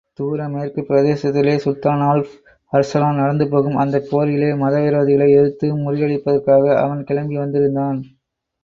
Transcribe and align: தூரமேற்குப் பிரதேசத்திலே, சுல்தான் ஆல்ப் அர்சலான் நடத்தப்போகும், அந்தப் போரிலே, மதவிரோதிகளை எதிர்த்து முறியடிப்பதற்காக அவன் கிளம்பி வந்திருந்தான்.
தூரமேற்குப் 0.19 0.87
பிரதேசத்திலே, 0.87 1.53
சுல்தான் 1.57 2.01
ஆல்ப் 2.01 2.31
அர்சலான் 2.73 3.19
நடத்தப்போகும், 3.19 3.77
அந்தப் 3.77 4.07
போரிலே, 4.09 4.51
மதவிரோதிகளை 4.57 5.29
எதிர்த்து 5.29 5.75
முறியடிப்பதற்காக 5.77 6.75
அவன் 6.77 7.03
கிளம்பி 7.03 7.37
வந்திருந்தான். 7.37 7.99